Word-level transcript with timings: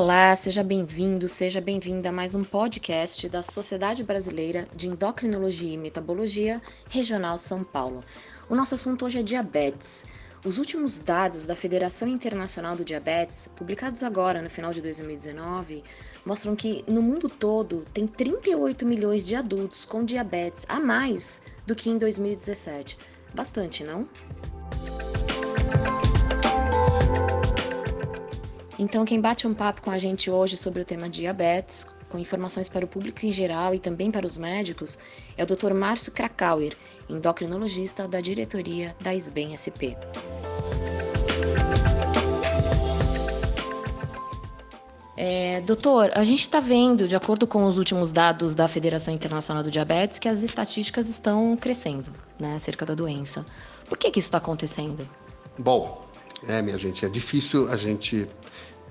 Olá, 0.00 0.34
seja 0.34 0.64
bem-vindo, 0.64 1.28
seja 1.28 1.60
bem-vinda 1.60 2.08
a 2.08 2.12
mais 2.12 2.34
um 2.34 2.42
podcast 2.42 3.28
da 3.28 3.42
Sociedade 3.42 4.02
Brasileira 4.02 4.66
de 4.74 4.88
Endocrinologia 4.88 5.74
e 5.74 5.76
Metabologia 5.76 6.58
Regional 6.88 7.36
São 7.36 7.62
Paulo. 7.62 8.02
O 8.48 8.54
nosso 8.54 8.74
assunto 8.74 9.04
hoje 9.04 9.18
é 9.18 9.22
diabetes. 9.22 10.06
Os 10.42 10.56
últimos 10.56 11.00
dados 11.00 11.46
da 11.46 11.54
Federação 11.54 12.08
Internacional 12.08 12.74
do 12.74 12.82
Diabetes, 12.82 13.46
publicados 13.54 14.02
agora 14.02 14.40
no 14.40 14.48
final 14.48 14.72
de 14.72 14.80
2019, 14.80 15.84
mostram 16.24 16.56
que 16.56 16.82
no 16.88 17.02
mundo 17.02 17.28
todo 17.28 17.84
tem 17.92 18.06
38 18.06 18.86
milhões 18.86 19.26
de 19.26 19.36
adultos 19.36 19.84
com 19.84 20.02
diabetes 20.02 20.64
a 20.66 20.80
mais 20.80 21.42
do 21.66 21.74
que 21.74 21.90
em 21.90 21.98
2017. 21.98 22.96
Bastante, 23.34 23.84
não? 23.84 24.08
Então, 28.82 29.04
quem 29.04 29.20
bate 29.20 29.46
um 29.46 29.52
papo 29.52 29.82
com 29.82 29.90
a 29.90 29.98
gente 29.98 30.30
hoje 30.30 30.56
sobre 30.56 30.80
o 30.80 30.84
tema 30.86 31.06
diabetes, 31.06 31.86
com 32.08 32.18
informações 32.18 32.66
para 32.66 32.82
o 32.82 32.88
público 32.88 33.26
em 33.26 33.30
geral 33.30 33.74
e 33.74 33.78
também 33.78 34.10
para 34.10 34.24
os 34.24 34.38
médicos, 34.38 34.98
é 35.36 35.44
o 35.44 35.46
Dr. 35.46 35.74
Márcio 35.74 36.10
Krakauer, 36.10 36.74
endocrinologista 37.06 38.08
da 38.08 38.22
diretoria 38.22 38.96
da 38.98 39.14
SBEM 39.14 39.52
SP. 39.52 39.92
É, 45.14 45.60
doutor, 45.60 46.10
a 46.14 46.24
gente 46.24 46.40
está 46.40 46.58
vendo, 46.58 47.06
de 47.06 47.14
acordo 47.14 47.46
com 47.46 47.66
os 47.66 47.76
últimos 47.76 48.12
dados 48.12 48.54
da 48.54 48.66
Federação 48.66 49.12
Internacional 49.12 49.62
do 49.62 49.70
Diabetes, 49.70 50.18
que 50.18 50.26
as 50.26 50.40
estatísticas 50.40 51.10
estão 51.10 51.54
crescendo 51.54 52.10
né, 52.38 52.54
acerca 52.54 52.86
da 52.86 52.94
doença. 52.94 53.44
Por 53.90 53.98
que, 53.98 54.10
que 54.10 54.20
isso 54.20 54.28
está 54.28 54.38
acontecendo? 54.38 55.06
Bom, 55.58 56.08
é, 56.48 56.62
minha 56.62 56.78
gente, 56.78 57.04
é 57.04 57.08
difícil 57.10 57.70
a 57.70 57.76
gente 57.76 58.26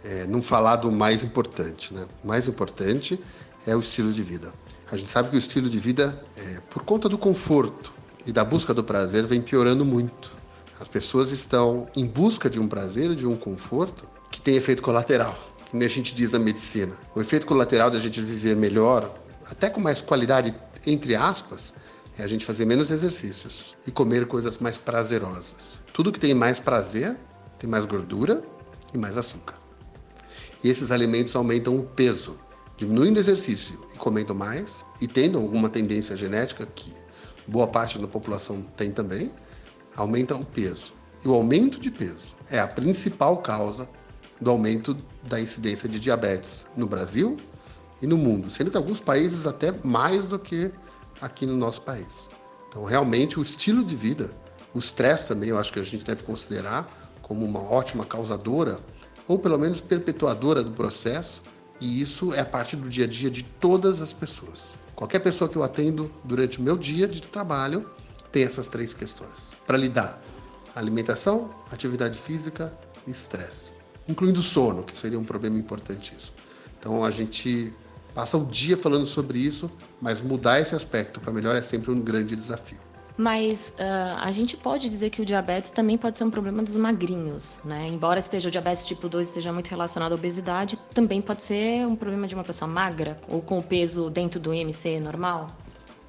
é, 0.03 0.25
não 0.25 0.41
falar 0.41 0.77
do 0.77 0.91
mais 0.91 1.23
importante. 1.23 1.93
Né? 1.93 2.05
O 2.23 2.27
mais 2.27 2.47
importante 2.47 3.19
é 3.65 3.75
o 3.75 3.79
estilo 3.79 4.11
de 4.11 4.21
vida. 4.21 4.53
A 4.91 4.97
gente 4.97 5.11
sabe 5.11 5.29
que 5.29 5.35
o 5.35 5.39
estilo 5.39 5.69
de 5.69 5.79
vida, 5.79 6.19
é, 6.35 6.59
por 6.69 6.83
conta 6.83 7.07
do 7.07 7.17
conforto 7.17 7.93
e 8.25 8.31
da 8.31 8.43
busca 8.43 8.73
do 8.73 8.83
prazer, 8.83 9.25
vem 9.25 9.41
piorando 9.41 9.85
muito. 9.85 10.35
As 10.79 10.87
pessoas 10.87 11.31
estão 11.31 11.87
em 11.95 12.05
busca 12.05 12.49
de 12.49 12.59
um 12.59 12.67
prazer, 12.67 13.13
de 13.13 13.27
um 13.27 13.35
conforto 13.35 14.07
que 14.31 14.39
tem 14.39 14.55
efeito 14.55 14.81
colateral, 14.81 15.37
que 15.69 15.77
a 15.83 15.87
gente 15.87 16.15
diz 16.15 16.31
na 16.31 16.39
medicina. 16.39 16.95
O 17.13 17.21
efeito 17.21 17.45
colateral 17.45 17.91
da 17.91 17.99
gente 17.99 18.21
viver 18.21 18.55
melhor, 18.55 19.13
até 19.45 19.69
com 19.69 19.81
mais 19.81 20.01
qualidade, 20.01 20.55
entre 20.87 21.15
aspas, 21.15 21.73
é 22.17 22.23
a 22.23 22.27
gente 22.27 22.45
fazer 22.45 22.65
menos 22.65 22.91
exercícios 22.91 23.75
e 23.85 23.91
comer 23.91 24.25
coisas 24.25 24.57
mais 24.57 24.77
prazerosas. 24.77 25.81
Tudo 25.93 26.11
que 26.11 26.19
tem 26.19 26.33
mais 26.33 26.59
prazer 26.59 27.15
tem 27.57 27.69
mais 27.69 27.85
gordura 27.85 28.41
e 28.93 28.97
mais 28.97 29.17
açúcar. 29.17 29.58
E 30.63 30.69
esses 30.69 30.91
alimentos 30.91 31.35
aumentam 31.35 31.77
o 31.77 31.83
peso. 31.83 32.37
Diminuindo 32.77 33.17
o 33.17 33.19
exercício 33.19 33.79
e 33.93 33.97
comendo 33.97 34.33
mais, 34.33 34.85
e 35.01 35.07
tendo 35.07 35.37
alguma 35.37 35.69
tendência 35.69 36.15
genética, 36.15 36.65
que 36.65 36.93
boa 37.45 37.67
parte 37.67 37.99
da 37.99 38.07
população 38.07 38.61
tem 38.77 38.91
também, 38.91 39.31
aumenta 39.95 40.35
o 40.35 40.45
peso. 40.45 40.93
E 41.23 41.27
o 41.27 41.33
aumento 41.33 41.79
de 41.79 41.91
peso 41.91 42.35
é 42.49 42.59
a 42.59 42.67
principal 42.67 43.37
causa 43.37 43.89
do 44.39 44.49
aumento 44.49 44.95
da 45.23 45.41
incidência 45.41 45.89
de 45.89 45.99
diabetes 45.99 46.65
no 46.75 46.87
Brasil 46.87 47.37
e 48.01 48.07
no 48.07 48.17
mundo, 48.17 48.49
sendo 48.49 48.71
que 48.71 48.77
alguns 48.77 48.99
países 48.99 49.45
até 49.45 49.73
mais 49.83 50.27
do 50.27 50.39
que 50.39 50.71
aqui 51.21 51.45
no 51.45 51.57
nosso 51.57 51.81
país. 51.81 52.29
Então, 52.69 52.85
realmente, 52.85 53.37
o 53.37 53.41
estilo 53.41 53.83
de 53.83 53.95
vida, 53.95 54.31
o 54.73 54.79
estresse 54.79 55.27
também, 55.27 55.49
eu 55.49 55.59
acho 55.59 55.73
que 55.73 55.79
a 55.79 55.83
gente 55.83 56.05
deve 56.05 56.23
considerar 56.23 56.87
como 57.21 57.45
uma 57.45 57.61
ótima 57.61 58.05
causadora 58.05 58.79
ou 59.29 59.37
pelo 59.37 59.59
menos 59.59 59.79
perpetuadora 59.79 60.63
do 60.63 60.71
processo, 60.71 61.41
e 61.79 62.01
isso 62.01 62.33
é 62.33 62.43
parte 62.43 62.75
do 62.75 62.89
dia 62.89 63.05
a 63.05 63.07
dia 63.07 63.29
de 63.29 63.43
todas 63.43 64.01
as 64.01 64.11
pessoas. 64.11 64.77
Qualquer 64.95 65.19
pessoa 65.19 65.47
que 65.47 65.55
eu 65.55 65.63
atendo 65.63 66.11
durante 66.23 66.57
o 66.57 66.61
meu 66.63 66.75
dia 66.75 67.07
de 67.07 67.21
trabalho 67.21 67.87
tem 68.31 68.43
essas 68.43 68.67
três 68.67 68.93
questões 68.93 69.55
para 69.67 69.77
lidar: 69.77 70.19
alimentação, 70.75 71.51
atividade 71.71 72.17
física 72.17 72.75
e 73.07 73.11
estresse, 73.11 73.71
incluindo 74.07 74.41
sono, 74.41 74.83
que 74.83 74.97
seria 74.97 75.19
um 75.19 75.23
problema 75.23 75.57
importantíssimo. 75.59 76.35
Então 76.79 77.05
a 77.05 77.11
gente 77.11 77.71
passa 78.15 78.35
o 78.35 78.43
dia 78.45 78.75
falando 78.75 79.05
sobre 79.05 79.37
isso, 79.37 79.71
mas 80.01 80.21
mudar 80.21 80.59
esse 80.59 80.73
aspecto 80.73 81.21
para 81.21 81.31
melhor 81.31 81.55
é 81.55 81.61
sempre 81.61 81.91
um 81.91 82.01
grande 82.01 82.35
desafio. 82.35 82.88
Mas 83.19 83.73
uh, 83.77 84.15
a 84.21 84.31
gente 84.31 84.55
pode 84.55 84.87
dizer 84.87 85.09
que 85.09 85.21
o 85.21 85.25
diabetes 85.25 85.69
também 85.71 85.97
pode 85.97 86.17
ser 86.17 86.23
um 86.23 86.29
problema 86.29 86.63
dos 86.63 86.77
magrinhos, 86.77 87.57
né? 87.65 87.85
Embora 87.89 88.17
esteja 88.17 88.47
o 88.47 88.51
diabetes 88.51 88.85
tipo 88.85 89.09
2 89.09 89.27
esteja 89.27 89.51
muito 89.51 89.67
relacionado 89.67 90.13
à 90.13 90.15
obesidade, 90.15 90.79
também 90.93 91.21
pode 91.21 91.43
ser 91.43 91.85
um 91.85 91.97
problema 91.97 92.27
de 92.27 92.33
uma 92.33 92.45
pessoa 92.45 92.65
magra 92.65 93.19
ou 93.27 93.41
com 93.41 93.59
o 93.59 93.61
peso 93.61 94.09
dentro 94.09 94.39
do 94.39 94.53
IMC 94.53 95.01
normal? 95.01 95.47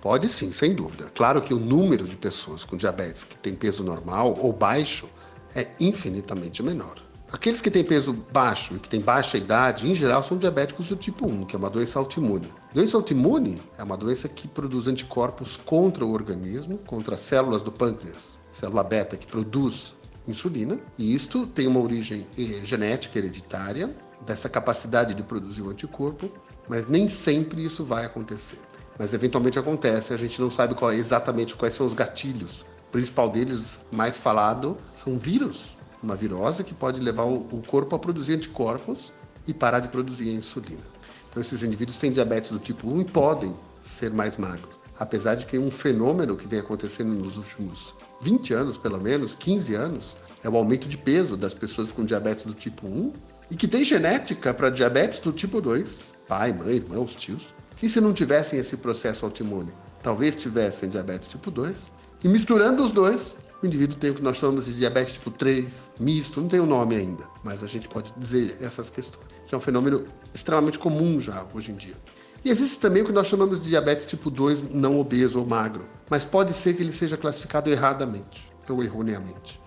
Pode 0.00 0.28
sim, 0.28 0.52
sem 0.52 0.72
dúvida. 0.72 1.10
Claro 1.12 1.42
que 1.42 1.52
o 1.52 1.58
número 1.58 2.04
de 2.04 2.14
pessoas 2.14 2.62
com 2.62 2.76
diabetes 2.76 3.24
que 3.24 3.34
tem 3.36 3.56
peso 3.56 3.82
normal 3.82 4.36
ou 4.38 4.52
baixo 4.52 5.08
é 5.52 5.66
infinitamente 5.80 6.62
menor. 6.62 7.09
Aqueles 7.32 7.60
que 7.60 7.70
têm 7.70 7.84
peso 7.84 8.12
baixo 8.12 8.74
e 8.74 8.78
que 8.80 8.88
têm 8.88 9.00
baixa 9.00 9.38
idade, 9.38 9.88
em 9.88 9.94
geral, 9.94 10.20
são 10.20 10.36
diabéticos 10.36 10.88
do 10.88 10.96
tipo 10.96 11.26
1, 11.26 11.44
que 11.44 11.54
é 11.54 11.58
uma 11.58 11.70
doença 11.70 11.96
autoimune. 11.96 12.52
Doença 12.74 12.96
autoimune 12.96 13.60
é 13.78 13.84
uma 13.84 13.96
doença 13.96 14.28
que 14.28 14.48
produz 14.48 14.88
anticorpos 14.88 15.56
contra 15.56 16.04
o 16.04 16.10
organismo, 16.10 16.78
contra 16.78 17.14
as 17.14 17.20
células 17.20 17.62
do 17.62 17.70
pâncreas, 17.70 18.40
célula 18.50 18.82
beta 18.82 19.16
que 19.16 19.28
produz 19.28 19.94
insulina, 20.26 20.80
e 20.98 21.14
isto 21.14 21.46
tem 21.46 21.68
uma 21.68 21.78
origem 21.78 22.26
eh, 22.36 22.64
genética 22.64 23.18
hereditária 23.18 23.94
dessa 24.26 24.48
capacidade 24.48 25.14
de 25.14 25.22
produzir 25.22 25.62
o 25.62 25.70
anticorpo, 25.70 26.28
mas 26.68 26.88
nem 26.88 27.08
sempre 27.08 27.64
isso 27.64 27.84
vai 27.84 28.04
acontecer. 28.04 28.58
Mas 28.98 29.14
eventualmente 29.14 29.58
acontece, 29.58 30.12
a 30.12 30.16
gente 30.16 30.40
não 30.40 30.50
sabe 30.50 30.74
qual, 30.74 30.92
exatamente 30.92 31.54
quais 31.54 31.74
são 31.74 31.86
os 31.86 31.94
gatilhos. 31.94 32.66
O 32.88 32.90
principal 32.90 33.30
deles, 33.30 33.80
mais 33.92 34.18
falado, 34.18 34.76
são 34.96 35.16
vírus 35.16 35.78
uma 36.02 36.16
virose 36.16 36.64
que 36.64 36.74
pode 36.74 37.00
levar 37.00 37.24
o 37.24 37.62
corpo 37.66 37.94
a 37.94 37.98
produzir 37.98 38.34
anticorpos 38.34 39.12
e 39.46 39.54
parar 39.54 39.80
de 39.80 39.88
produzir 39.88 40.30
insulina. 40.32 40.82
Então, 41.30 41.40
esses 41.40 41.62
indivíduos 41.62 41.98
têm 41.98 42.10
diabetes 42.10 42.50
do 42.50 42.58
tipo 42.58 42.88
1 42.88 43.02
e 43.02 43.04
podem 43.04 43.56
ser 43.82 44.10
mais 44.10 44.36
magros. 44.36 44.80
Apesar 44.98 45.34
de 45.34 45.46
que 45.46 45.58
um 45.58 45.70
fenômeno 45.70 46.36
que 46.36 46.46
vem 46.46 46.60
acontecendo 46.60 47.12
nos 47.14 47.38
últimos 47.38 47.94
20 48.20 48.52
anos, 48.52 48.76
pelo 48.76 49.00
menos, 49.00 49.34
15 49.34 49.74
anos, 49.74 50.16
é 50.42 50.48
o 50.48 50.56
aumento 50.56 50.88
de 50.88 50.98
peso 50.98 51.36
das 51.36 51.54
pessoas 51.54 51.92
com 51.92 52.04
diabetes 52.04 52.44
do 52.44 52.54
tipo 52.54 52.86
1 52.86 53.12
e 53.50 53.56
que 53.56 53.68
tem 53.68 53.84
genética 53.84 54.52
para 54.52 54.70
diabetes 54.70 55.18
do 55.18 55.32
tipo 55.32 55.60
2, 55.60 56.14
pai, 56.28 56.52
mãe, 56.52 56.76
irmãos, 56.76 57.14
tios, 57.14 57.54
que 57.76 57.88
se 57.88 58.00
não 58.00 58.12
tivessem 58.12 58.58
esse 58.58 58.76
processo 58.76 59.24
autoimune, 59.24 59.72
talvez 60.02 60.36
tivessem 60.36 60.88
diabetes 60.88 61.28
tipo 61.28 61.50
2. 61.50 61.90
E 62.22 62.28
misturando 62.28 62.82
os 62.82 62.92
dois, 62.92 63.38
o 63.62 63.66
indivíduo 63.66 63.96
tem 63.96 64.10
o 64.10 64.14
que 64.14 64.22
nós 64.22 64.38
chamamos 64.38 64.66
de 64.66 64.74
diabetes 64.74 65.14
tipo 65.14 65.30
3, 65.30 65.90
misto, 66.00 66.40
não 66.40 66.48
tem 66.48 66.60
o 66.60 66.62
um 66.62 66.66
nome 66.66 66.96
ainda, 66.96 67.24
mas 67.44 67.62
a 67.62 67.66
gente 67.66 67.88
pode 67.88 68.12
dizer 68.16 68.56
essas 68.60 68.88
questões, 68.88 69.26
que 69.46 69.54
é 69.54 69.58
um 69.58 69.60
fenômeno 69.60 70.06
extremamente 70.32 70.78
comum 70.78 71.20
já 71.20 71.44
hoje 71.52 71.70
em 71.70 71.74
dia. 71.74 71.94
E 72.42 72.48
existe 72.48 72.80
também 72.80 73.02
o 73.02 73.06
que 73.06 73.12
nós 73.12 73.26
chamamos 73.26 73.60
de 73.60 73.68
diabetes 73.68 74.06
tipo 74.06 74.30
2 74.30 74.70
não 74.70 74.98
obeso 74.98 75.38
ou 75.38 75.46
magro, 75.46 75.86
mas 76.08 76.24
pode 76.24 76.54
ser 76.54 76.74
que 76.74 76.82
ele 76.82 76.92
seja 76.92 77.16
classificado 77.16 77.68
erradamente 77.68 78.48
ou 78.66 78.82
erroneamente. 78.82 79.60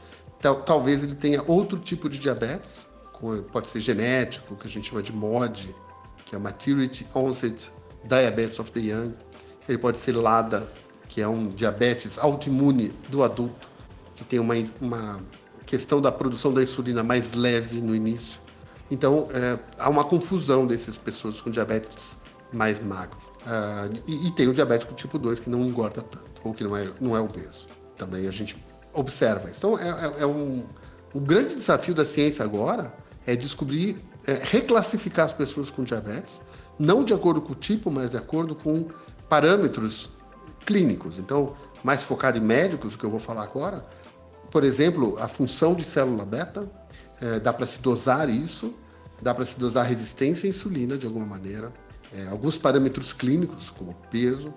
Talvez 0.65 1.03
ele 1.03 1.15
tenha 1.15 1.43
outro 1.45 1.77
tipo 1.77 2.09
de 2.09 2.17
diabetes, 2.17 2.87
pode 3.51 3.69
ser 3.69 3.79
genético, 3.79 4.55
que 4.55 4.67
a 4.67 4.69
gente 4.69 4.89
chama 4.89 5.03
de 5.03 5.13
MOD, 5.13 5.73
que 6.25 6.35
é 6.35 6.39
Maturity 6.39 7.07
Onset 7.13 7.71
Diabetes 8.03 8.59
of 8.59 8.71
the 8.71 8.79
Young. 8.79 9.13
Ele 9.69 9.77
pode 9.77 10.00
ser 10.00 10.13
LADA, 10.13 10.69
que 11.07 11.21
é 11.21 11.27
um 11.27 11.47
diabetes 11.47 12.18
autoimune 12.18 12.91
do 13.07 13.23
adulto 13.23 13.72
que 14.15 14.24
tem 14.24 14.39
uma, 14.39 14.56
uma 14.80 15.19
questão 15.65 16.01
da 16.01 16.12
produção 16.12 16.54
da 16.54 16.62
insulina 16.62 17.04
mais 17.04 17.33
leve 17.33 17.81
no 17.81 17.95
início. 17.95 18.39
Então, 18.92 19.27
é, 19.33 19.57
há 19.80 19.89
uma 19.89 20.04
confusão 20.04 20.68
dessas 20.68 20.98
pessoas 20.98 21.42
com 21.42 21.50
diabetes 21.50 22.18
mais 22.51 22.80
magro. 22.80 23.18
Uh, 23.42 24.01
e, 24.07 24.27
e, 24.27 24.31
tem 24.31 24.48
o 24.48 24.54
diabético 24.54 24.94
tipo 24.94 25.18
2 25.18 25.39
que 25.39 25.50
não 25.50 25.65
engorda 25.65 26.01
tanto, 26.01 26.42
ou 26.45 26.54
que 26.54 26.63
não 26.63 26.77
é, 26.77 26.89
não 27.01 27.18
é 27.18 27.19
obeso. 27.19 27.68
Também 27.98 28.27
a 28.27 28.31
gente 28.31 28.56
observa 28.94 29.50
isso. 29.50 29.57
Então, 29.57 29.77
é, 29.77 29.89
é, 29.89 30.21
é 30.21 30.25
um, 30.25 30.63
um 31.13 31.19
grande 31.19 31.56
desafio 31.56 31.94
da 31.94 32.06
ciência 32.06 32.45
agora 32.45 32.94
é 33.25 33.36
descobrir, 33.36 33.98
é, 34.25 34.39
reclassificar 34.44 35.25
as 35.25 35.33
pessoas 35.33 35.69
com 35.69 35.83
diabetes, 35.83 36.42
não 36.80 37.04
de 37.04 37.13
acordo 37.13 37.42
com 37.42 37.54
o 37.54 37.56
tipo, 37.56 37.92
mas 37.92 38.12
de 38.12 38.18
acordo 38.18 38.56
com 38.56 38.88
parâmetros 39.27 40.09
clínicos. 40.66 41.18
Então, 41.18 41.56
mais 41.83 42.03
focado 42.03 42.38
em 42.38 42.41
médicos, 42.41 42.95
o 42.95 42.97
que 42.97 43.03
eu 43.03 43.09
vou 43.09 43.19
falar 43.19 43.44
agora, 43.44 43.85
por 44.50 44.63
exemplo, 44.63 45.18
a 45.19 45.27
função 45.27 45.74
de 45.74 45.83
célula 45.83 46.25
beta, 46.25 46.69
é, 47.21 47.39
dá 47.39 47.51
para 47.51 47.65
se 47.65 47.80
dosar 47.81 48.30
isso, 48.30 48.74
dá 49.21 49.33
para 49.33 49.45
se 49.45 49.57
dosar 49.59 49.85
resistência 49.85 50.47
à 50.47 50.50
insulina 50.50 50.97
de 50.97 51.06
alguma 51.06 51.25
maneira, 51.25 51.71
é, 52.13 52.27
alguns 52.27 52.57
parâmetros 52.57 53.13
clínicos, 53.13 53.69
como 53.69 53.94
peso, 54.09 54.53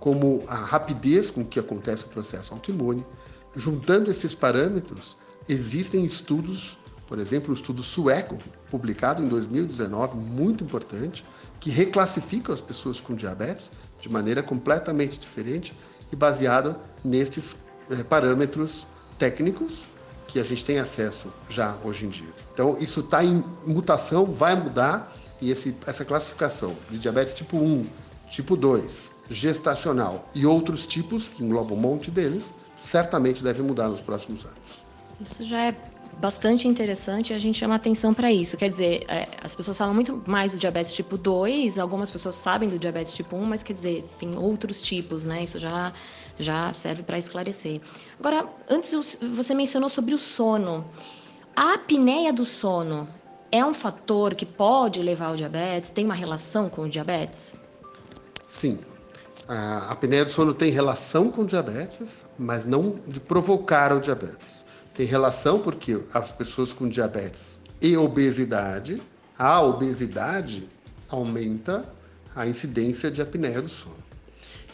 como 0.00 0.44
a 0.48 0.54
rapidez 0.54 1.30
com 1.30 1.44
que 1.44 1.58
acontece 1.58 2.04
o 2.04 2.08
processo 2.08 2.52
autoimune. 2.52 3.06
Juntando 3.54 4.10
esses 4.10 4.34
parâmetros, 4.34 5.16
existem 5.48 6.04
estudos 6.04 6.78
por 7.06 7.18
exemplo, 7.18 7.50
um 7.50 7.52
estudo 7.52 7.82
sueco, 7.82 8.36
publicado 8.70 9.22
em 9.22 9.28
2019, 9.28 10.16
muito 10.16 10.64
importante, 10.64 11.24
que 11.60 11.70
reclassifica 11.70 12.52
as 12.52 12.60
pessoas 12.60 13.00
com 13.00 13.14
diabetes 13.14 13.70
de 14.00 14.08
maneira 14.08 14.42
completamente 14.42 15.18
diferente 15.18 15.76
e 16.12 16.16
baseada 16.16 16.78
nestes 17.04 17.56
eh, 17.90 18.02
parâmetros 18.04 18.86
técnicos 19.18 19.84
que 20.26 20.40
a 20.40 20.44
gente 20.44 20.64
tem 20.64 20.78
acesso 20.78 21.32
já 21.48 21.76
hoje 21.84 22.06
em 22.06 22.08
dia. 22.08 22.28
Então, 22.52 22.76
isso 22.80 23.00
está 23.00 23.24
em 23.24 23.44
mutação, 23.66 24.26
vai 24.26 24.56
mudar, 24.56 25.12
e 25.40 25.50
esse, 25.50 25.76
essa 25.86 26.04
classificação 26.04 26.76
de 26.90 26.98
diabetes 26.98 27.34
tipo 27.34 27.56
1, 27.56 27.86
tipo 28.28 28.56
2, 28.56 29.10
gestacional 29.30 30.28
e 30.34 30.46
outros 30.46 30.86
tipos, 30.86 31.28
que 31.28 31.44
engloba 31.44 31.74
um 31.74 31.76
monte 31.76 32.10
deles, 32.10 32.54
certamente 32.78 33.42
deve 33.42 33.62
mudar 33.62 33.88
nos 33.88 34.00
próximos 34.00 34.44
anos. 34.44 34.86
Isso 35.20 35.44
já 35.44 35.66
é 35.66 35.74
bastante 36.18 36.66
interessante 36.66 37.34
a 37.34 37.38
gente 37.38 37.58
chama 37.58 37.74
atenção 37.74 38.14
para 38.14 38.32
isso. 38.32 38.56
Quer 38.56 38.70
dizer, 38.70 39.04
é, 39.08 39.28
as 39.42 39.54
pessoas 39.54 39.76
falam 39.76 39.94
muito 39.94 40.22
mais 40.26 40.52
do 40.52 40.58
diabetes 40.58 40.92
tipo 40.92 41.16
2, 41.18 41.78
algumas 41.78 42.10
pessoas 42.10 42.34
sabem 42.34 42.68
do 42.68 42.78
diabetes 42.78 43.12
tipo 43.12 43.36
1, 43.36 43.44
mas 43.44 43.62
quer 43.62 43.74
dizer, 43.74 44.04
tem 44.18 44.36
outros 44.36 44.80
tipos, 44.80 45.24
né? 45.24 45.42
Isso 45.42 45.58
já, 45.58 45.92
já 46.38 46.72
serve 46.74 47.02
para 47.02 47.18
esclarecer. 47.18 47.80
Agora, 48.18 48.46
antes 48.68 49.18
você 49.20 49.54
mencionou 49.54 49.88
sobre 49.88 50.14
o 50.14 50.18
sono. 50.18 50.84
A 51.54 51.74
apneia 51.74 52.32
do 52.32 52.44
sono 52.44 53.08
é 53.50 53.64
um 53.64 53.72
fator 53.72 54.34
que 54.34 54.44
pode 54.44 55.02
levar 55.02 55.26
ao 55.26 55.36
diabetes? 55.36 55.90
Tem 55.90 56.04
uma 56.04 56.14
relação 56.14 56.68
com 56.68 56.82
o 56.82 56.88
diabetes? 56.88 57.58
Sim. 58.46 58.78
A 59.48 59.92
apneia 59.92 60.24
do 60.24 60.30
sono 60.30 60.52
tem 60.52 60.70
relação 60.70 61.30
com 61.30 61.42
o 61.42 61.46
diabetes, 61.46 62.26
mas 62.38 62.66
não 62.66 62.96
de 63.06 63.20
provocar 63.20 63.92
o 63.92 64.00
diabetes 64.00 64.65
tem 64.96 65.04
relação 65.04 65.58
porque 65.58 66.00
as 66.14 66.32
pessoas 66.32 66.72
com 66.72 66.88
diabetes 66.88 67.60
e 67.82 67.96
obesidade, 67.98 69.00
a 69.38 69.60
obesidade 69.60 70.66
aumenta 71.06 71.84
a 72.34 72.46
incidência 72.46 73.10
de 73.10 73.20
apneia 73.20 73.60
do 73.60 73.68
sono. 73.68 73.98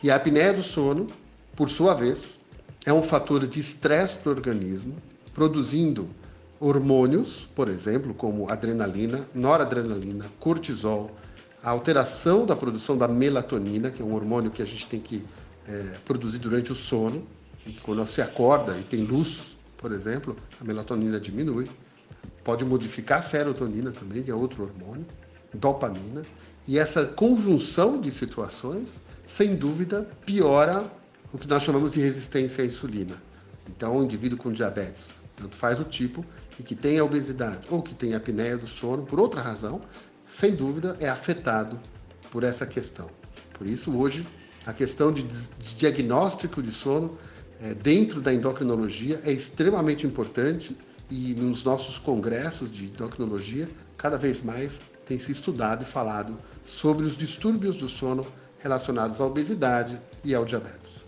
E 0.01 0.11
a 0.11 0.17
apneia 0.17 0.53
do 0.53 0.63
sono, 0.63 1.09
por 1.57 1.69
sua 1.69 1.95
vez, 1.95 2.39
é 2.87 2.93
um 2.93 3.03
fator 3.03 3.47
de 3.49 3.59
estresse 3.59 4.17
para 4.17 4.31
o 4.31 4.35
organismo, 4.35 4.95
produzindo 5.35 6.09
hormônios, 6.61 7.49
por 7.53 7.69
exemplo, 7.69 8.15
como 8.15 8.49
adrenalina, 8.49 9.27
noradrenalina, 9.35 10.27
cortisol, 10.39 11.11
a 11.61 11.71
alteração 11.71 12.47
da 12.47 12.55
produção 12.55 12.97
da 12.97 13.09
melatonina, 13.09 13.91
que 13.91 14.01
é 14.01 14.05
um 14.05 14.15
hormônio 14.15 14.53
que 14.53 14.63
a 14.63 14.67
gente 14.67 14.87
tem 14.87 15.01
que 15.01 15.25
é, 15.67 15.97
produzir 16.05 16.39
durante 16.39 16.71
o 16.71 16.77
sono, 16.77 17.27
e 17.67 17.73
que 17.73 17.81
quando 17.81 18.07
você 18.07 18.23
acorda 18.23 18.79
e 18.79 18.85
tem 18.85 19.03
luz 19.03 19.57
por 19.83 19.93
exemplo, 19.93 20.37
a 20.61 20.65
melatonina 20.65 21.19
diminui. 21.19 21.69
Pode 22.45 22.65
modificar 22.65 23.19
a 23.19 23.23
serotonina 23.23 23.91
também, 23.91 24.23
que 24.23 24.31
é 24.31 24.35
outro 24.35 24.63
hormônio, 24.63 25.05
dopamina. 25.53 26.23
E 26.67 26.79
essa 26.79 27.05
conjunção 27.05 28.01
de 28.01 28.11
situações, 28.13 29.01
sem 29.27 29.57
dúvida, 29.57 30.09
piora 30.25 30.85
o 31.33 31.39
que 31.39 31.49
nós 31.49 31.63
chamamos 31.65 31.93
de 31.93 32.01
resistência 32.01 32.63
à 32.63 32.67
insulina. 32.67 33.21
Então, 33.69 33.97
o 33.97 34.05
indivíduo 34.05 34.39
com 34.39 34.53
diabetes, 34.53 35.15
tanto 35.35 35.57
faz 35.57 35.81
o 35.81 35.85
tipo, 35.85 36.25
e 36.59 36.63
que 36.63 36.75
tem 36.75 36.99
a 36.99 37.05
obesidade 37.05 37.67
ou 37.71 37.83
que 37.83 37.95
tem 37.95 38.15
a 38.15 38.19
apneia 38.19 38.57
do 38.57 38.67
sono, 38.67 39.05
por 39.05 39.19
outra 39.19 39.41
razão, 39.41 39.81
sem 40.25 40.55
dúvida 40.55 40.97
é 41.01 41.09
afetado 41.09 41.81
por 42.31 42.45
essa 42.45 42.67
questão. 42.67 43.11
Por 43.55 43.67
isso, 43.67 43.97
hoje, 43.97 44.27
a 44.65 44.73
questão 44.73 45.13
de, 45.13 45.23
de 45.23 45.75
diagnóstico 45.75 46.63
de 46.63 46.71
sono 46.71 47.19
é, 47.63 47.75
dentro 47.75 48.21
da 48.21 48.35
endocrinologia 48.35 49.21
é 49.25 49.31
extremamente 49.31 50.05
importante 50.05 50.77
e 51.09 51.35
nos 51.35 51.63
nossos 51.63 51.97
congressos 51.97 52.69
de 52.71 52.87
endocrinologia, 52.87 53.69
cada 53.97 54.19
vez 54.19 54.43
mais 54.43 54.81
tem 55.07 55.19
se 55.19 55.31
estudado 55.31 55.83
e 55.83 55.87
falado 55.87 56.37
sobre 56.65 57.07
os 57.07 57.17
distúrbios 57.17 57.77
do 57.77 57.89
sono 57.89 58.27
relacionados 58.59 59.21
à 59.21 59.27
obesidade 59.27 60.01
e 60.25 60.35
ao 60.35 60.45
diabetes. 60.45 61.05